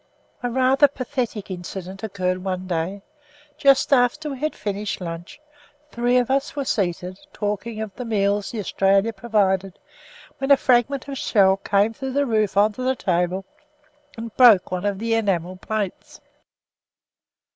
A 0.41 0.49
rather 0.49 0.87
pathetic 0.87 1.51
incident 1.51 2.01
occurred 2.01 2.43
one 2.43 2.65
day. 2.65 3.03
Just 3.55 3.93
after 3.93 4.31
we 4.31 4.39
had 4.39 4.55
finished 4.55 4.99
lunch 4.99 5.39
three 5.91 6.17
of 6.17 6.31
us 6.31 6.55
were 6.55 6.65
seated, 6.65 7.19
talking 7.31 7.79
of 7.79 7.93
the 7.95 8.03
meals 8.03 8.49
the 8.49 8.57
"Australia" 8.59 9.13
provided, 9.13 9.77
when 10.39 10.49
a 10.49 10.57
fragment 10.57 11.07
of 11.07 11.19
shell 11.19 11.55
came 11.57 11.93
through 11.93 12.13
the 12.13 12.25
roof 12.25 12.57
on 12.57 12.73
to 12.73 12.81
the 12.81 12.95
table 12.95 13.45
and 14.17 14.35
broke 14.35 14.71
one 14.71 14.85
of 14.85 14.97
the 14.97 15.13
enamel 15.13 15.57
plates. 15.57 16.19